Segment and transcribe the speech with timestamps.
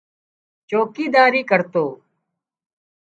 [0.69, 1.85] چوڪيداري ڪرتو